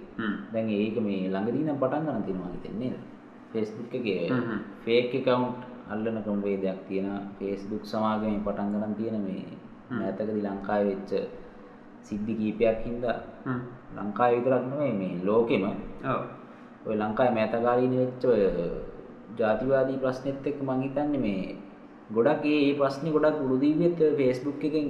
[0.53, 2.99] දැන් ඒක මේ ළඟදී නම් පටන් ගන්න තියෙනවා හිතන්නේ නේද
[3.53, 4.21] ෆේස්බුක් එකේ.
[4.85, 9.47] ෆේක් එකවුන්ට් අල්ලන ක්‍රමවේදයක් තියෙනවා ෆේස්බුක් සමාගමේ පටන් ගන්න තියෙන මේ.
[9.91, 11.13] මෑතකදී ලංකාවේ වෙච්ච
[12.03, 13.19] සිද්ධි කීපයක් හින්දා.
[13.97, 16.23] ලංකාවේ විතරක් නෙමෙයි මේ ලෝකෙම ඔව්
[16.87, 18.43] ඔය ලංකාවේ මෑතකාලීන වෙච්ච ඔය
[19.39, 21.57] ජාතිවාදී ප්‍රශ්නෙත් එක්ක මං හිතන්නේ මේ
[22.11, 23.39] ගොඩක් ඒ ප්‍රශ්නේ ගොඩක්
[24.03, 24.89] ඔය Facebook එකෙන්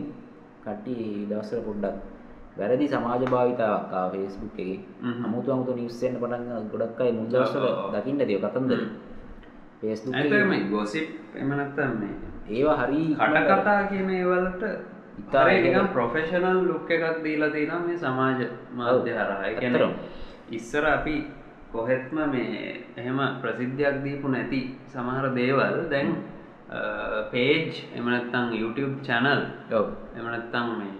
[0.65, 2.14] කට්ටිය දවස්වල පොඩ්ඩක්
[2.59, 4.79] වැරදි සමාජ භාවිතාවක් ආවා Facebook එකේ.
[5.25, 7.67] අමුතු අමුතු නිවුස් එන්න පටන් ගොඩක් අය මුල් දවස්වල.
[7.95, 8.81] දකින්න තියෙව කතන්දර.
[9.85, 12.15] ඇත එකේ මේ ගොසිප් එම නැත්තම් මේ
[12.51, 14.75] ඒවා හරි කට කතා කියන ඒවලට ඉතා
[15.21, 18.41] ඉතාරනිකම් ඒකට- ප්‍රොෆෙෂනල් ලුක් එකක් දීලා තියෙනවා මේ සමාජ
[18.73, 19.93] මාධ්‍ය හරහා ඇත්තටම.
[20.51, 21.17] ඉස්සර අපි
[21.73, 24.61] කොහෙත්ම මේ එහෙම ප්‍රසිද්ධයක් දීපු නැති
[24.93, 26.15] සමහර දේවල් දැන්
[27.31, 29.43] පේජ් එමනත්තං YouTube චැනල්.
[30.19, 30.93] එමනත්තං මේ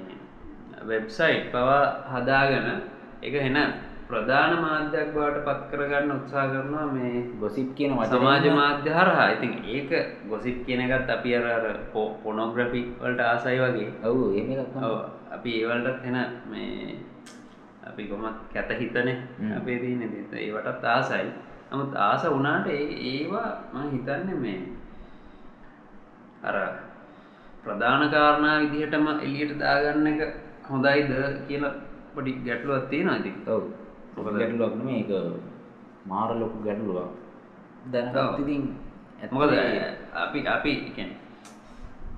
[0.83, 2.67] වෙබ්සයිට් පවා හදාගෙන
[3.23, 3.59] එක එන
[4.07, 9.29] ප්‍රධාන මාධ්‍යයක් බවට පත් කරගන්න උත්සා කරනවා මේ ගොසිප් කියන සමාජ මාධ්‍ය හරහා.
[9.31, 9.91] ඉතින් ඒක
[10.29, 11.65] ගොසිප් කියන එකත් අපි අර අර
[12.23, 13.91] පොනොග්‍රෆි වලට ආසයි වගේ.
[14.03, 14.61] ඔව් එහෙම
[15.31, 16.97] අපි ඒවලටත් එන මේ
[17.85, 19.17] අපි කොමත් කැත හිතනේ.
[19.57, 20.41] අපේ තියෙන දේ.
[20.41, 21.29] ඒවටත් ආසයි.
[21.71, 24.61] නමුත් ආස වුණාට ඒවා මම හිතන්නේ මේ
[26.43, 26.57] අර
[27.65, 31.11] ප්‍රධාන කාරණා විදිහටම එළියට දාගන්න එක හොඳයිද
[31.49, 31.75] කියලා
[32.15, 33.37] පොඩි ගැටලුවක් තියෙනවා ඉතින්.
[33.47, 33.63] ඔව්.
[34.17, 34.35] මොකද?
[34.35, 35.13] ගැටලුවක් නෙමෙයි ඒක
[36.07, 37.11] මාර ලොකු ගැටලුවක්.
[37.87, 38.63] දැනගත් ඉතින්
[39.31, 39.53] මොකද
[40.15, 41.19] අපි අපි කියන්නේ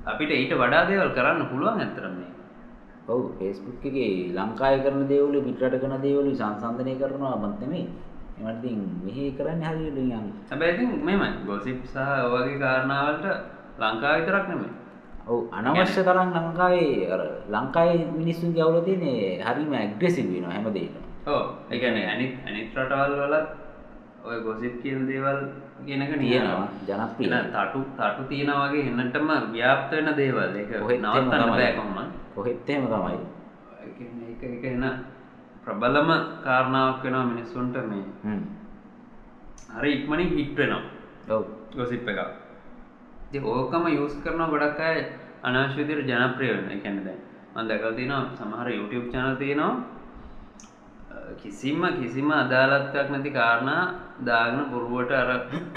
[0.04, 2.30] අපිට ඊට වඩා දේවල් කරන්න පුළුවන් ඇතරම මේ
[3.08, 7.86] ඔව් ෆේස්බුක් එකේ ලංකාවේ කරන දේවල් පිටරට කරන දේවල් සංසන්දනය කරනවා මත් නෙමෙයි.
[8.38, 11.30] ඒවට ඉතින් මෙහි කරන්නේ හරියට නිකන් හැබැයි ඉතින් මෙහෙමයි.
[11.46, 13.26] ගොසිප් සහ ඔය වගේ කාරණාවලට
[13.80, 14.72] ලංකාව විතරක් නෙමෙයි
[15.26, 21.78] ඔව් අනවශ්‍ය තරම් ලංකාවේ අර ලංකාවේ මිනිස්සුන්ගේ අවුල තියෙන්නේ හරිම ඇග්‍රෙසිව් වෙනවා හැමදේටම ඔව් ඒ
[21.78, 23.48] කියන්නේ අනිත් අනිත් රටවල් වලත්
[24.24, 25.38] ඔය ගොසිප් කියන දේවල්
[25.84, 27.30] කියනක තියෙනවා ජනප්‍රිය.
[27.46, 30.56] තටු තටු තියෙනවා වගේ එන්නටම ව්‍යාප්ත වෙන දේවල්.
[30.56, 31.50] ඒක නවත්තන්න.
[31.50, 33.18] බෑ කොහොමද කොහෙත් එහෙම තමයි.
[33.76, 34.84] ඒ කියන්නේ ඒක ඒක එන
[35.64, 36.10] ප්‍රබලම
[36.44, 38.04] කාරණාවක් වෙනවා මිනිස්සුන්ට මේ.
[38.24, 38.42] හ්ම්.
[39.74, 40.82] හරි ඉක්මනින් හිට් වෙනවා.
[41.28, 41.44] ඔව්.
[41.76, 42.45] ගොසිප් එක
[43.28, 44.98] ඉතින් ඕකම යූස් කරන ගොඩක් අය
[45.42, 46.72] අනවශ්‍ය විදිහට ජනප්‍රිය වෙනවා.
[46.74, 47.20] ඒ කියන්නේ දැන්
[47.54, 49.74] මම දැකලා තියෙනවා සමහර YouTube channel තියෙනවා
[51.42, 53.82] කිසිම කිසිම අදාළත්වයක් නැති කාරණා
[54.28, 55.30] දාගෙන පුරුවට අර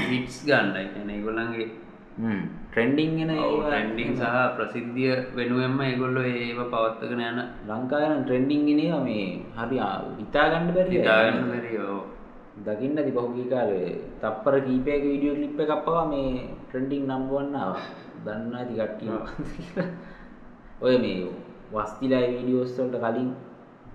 [0.09, 0.75] හිට්ස් ගන්න.
[0.75, 1.67] ඒ කියන්නේ ඒගොල්ලන්ගේ
[2.21, 8.69] හ්ම් ට්‍රෙන්ඩින් එන ඒවා ට්‍රෙන්ඩිං සහ ප්‍රසිද්ධිය වෙනුවෙන්ම ඒගොල්ලෝ ඒව පවත්වාගෙන යන ලංකාවේ නම් ට්‍රෙන්ඩින්
[8.73, 9.77] එන ඒවා මේ හරි
[10.19, 11.99] හිතා ගන්න බැරි හිතාගන්න බැරි ඔව්.
[12.65, 16.31] දකින්න ඇති පහුගිය කාලේ තප්පර කීපයක වීඩියෝ ක්ලිප් එකක් පවා මේ
[17.29, 17.83] 1 ආවා.
[18.25, 19.27] දන්නා ඇති කියලා.
[20.81, 21.27] ඔය මේ
[21.73, 23.29] වස්තිලා වීඩියෝස් වලට කලින්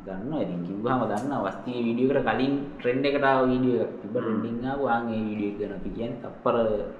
[0.06, 3.86] දන්නවා ඉතින් කිව්වහම දන්නවා වස්තිගේ වීඩියෝ එකට කලින් ට්‍රෙන්ඩ් එකට වීඩියෝ
[4.88, 6.56] ආන් ඒ වීඩියෝ එක ගැන අපි කියන්නේ තප්පර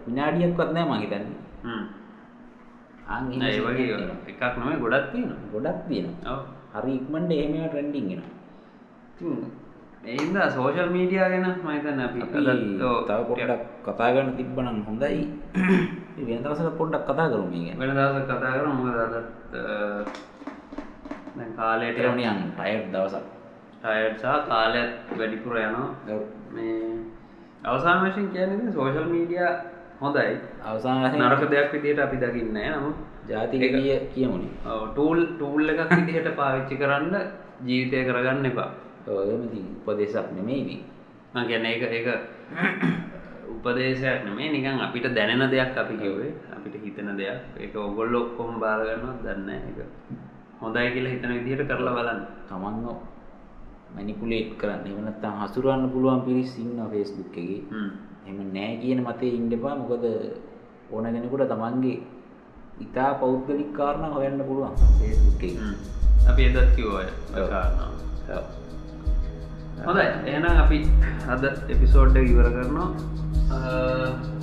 [0.06, 1.38] විනාඩියක්වත් නැහැ මං හිතන්නේ.
[1.64, 1.84] හ්ම්.
[3.06, 3.88] ආන් එහෙම ඒ වගේ
[4.30, 5.40] එකක් නෙමෙයි ගොඩක් තියෙනවා.
[5.52, 6.32] ගොඩක් තියෙනවා.
[6.32, 6.42] ඔව්.
[6.74, 8.32] හරි ඉක්මනට එහෙම ඒවා ට්‍රෙන්ඩින් එනවා.
[9.14, 9.38] ඉතින්
[10.04, 12.18] ඒ හින්දා සෝෂල් මීඩියා ගැන මම හිතන්නේ අපි
[13.08, 15.24] තව පොඩ්ඩක් කතා කරන්න තිබ්බනම් හොඳයි.
[15.54, 17.78] වෙන දවසක පොඩ්ඩක් කතා කරමු මේ ගැන.
[17.80, 19.16] වෙන දවසක් කතා කරමු මොකද අදත්
[21.36, 23.24] දැන් කාලයට නිකන් ටයර්ඩ් දවසක්.
[23.80, 26.18] ටයර්ඩ් සහ කාලයත් වැඩිපුර යනවා.
[26.50, 26.98] මේ
[27.64, 29.52] අවසාන වශයෙන් කියන්නේ සෝෂල් මීඩියා
[30.00, 32.96] හොඳයි අවසාන නරක දෙයක් විදිහට අපි දකින්නේ නැහැ නමුත්
[33.28, 34.52] ජාතික ඒක- ගිය කියමුනේ.
[34.66, 37.14] ඔව් ටූල් ටූල් එකක් විදිහට පාවිච්චි කරන්න
[37.62, 38.70] ජීවිතය කරගන්න එපා
[39.06, 40.82] ඉතින් උපදේශක් නෙමෙයි
[41.34, 42.08] කියන්නේ ඒක ඒක
[43.64, 44.52] උපදේශයක් නෙමෙයි.
[44.52, 46.32] නිකන් අපිට දැනෙන දෙයක් අපි කිව්වේ.
[46.52, 47.40] අපිට හිතෙන දෙයක්.
[47.56, 49.78] ඒක ඔයගොල්ලෝ ඔක්කොම බාර ගන්නවත් දන්නේ ඒක.
[50.60, 52.20] හොඳයි කියලා හිතන විදිහට කරලා බලන්න.
[52.48, 52.86] තමන්ව
[53.94, 54.86] මැනිපුලේට් කරන්න.
[54.86, 57.60] එහෙම නැත්නම් හසුරවන්න පුළුවන් පිරිස් ඉන්නවා Facebook එකේ.
[57.70, 57.90] හ්ම්.
[58.26, 59.74] එහෙම නැහැ කියන මතේ ඉන්න එපා.
[59.76, 60.04] මොකද
[60.90, 61.96] ඕන කෙනෙකුට තමන්ගේ
[62.80, 65.56] ඉතා පෞද්ගලික කාරණා හොයන්න පුළුවන් Facebook එකේ.
[66.28, 67.08] අපි එදත් කිව්වා ඔය
[67.40, 68.63] ඔය
[69.82, 70.78] හොඳයි එහෙනම් අපි
[71.28, 72.88] අද එපිසෝඩ් එක ඉවර කරනවා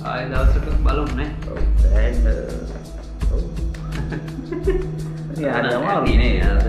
[0.04, 1.58] ආයෙ දවසක බලමු නේ ඔව්.
[1.82, 2.26] සෑහෙන්න
[3.32, 3.42] ඔව්.
[5.32, 6.34] ඉතින් හරි අමාරුයි නේ.
[6.42, 6.66] අද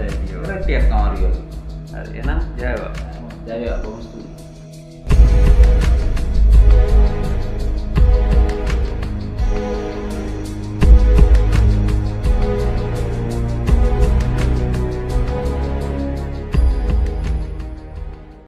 [0.61, 1.29] ටිකක් අමාරුයි.
[1.93, 2.91] හරි එහෙනම් ජයවා
[3.47, 5.62] ජය බොහොම ස්තුතියි.